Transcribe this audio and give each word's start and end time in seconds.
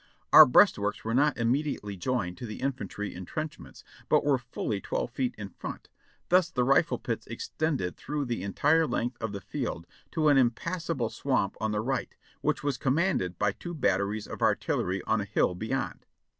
Our 0.33 0.47
breastworks 0.47 1.03
were 1.03 1.13
not 1.13 1.37
immediately 1.37 1.95
joined 1.95 2.35
to 2.39 2.47
the 2.47 2.59
infantry 2.59 3.13
en 3.13 3.23
trenchments, 3.27 3.83
but 4.09 4.23
were 4.25 4.39
fully 4.39 4.81
twelve 4.81 5.11
feet 5.11 5.35
in 5.37 5.49
front; 5.49 5.89
thus 6.29 6.49
the 6.49 6.63
rifle 6.63 6.97
pits 6.97 7.27
extended 7.27 7.97
through 7.97 8.25
the 8.25 8.41
entire 8.41 8.87
length 8.87 9.21
of 9.21 9.31
the 9.31 9.41
field 9.41 9.85
to 10.13 10.29
an 10.29 10.37
impass 10.39 10.89
able 10.89 11.11
swamp 11.11 11.55
on 11.61 11.71
the 11.71 11.81
right, 11.81 12.15
which 12.41 12.63
was 12.63 12.79
commanded 12.79 13.37
by 13.37 13.51
two 13.51 13.75
batteries 13.75 14.25
of 14.25 14.41
artillery 14.41 15.03
on 15.05 15.21
a 15.21 15.25
hill 15.25 15.53
beyond. 15.53 16.07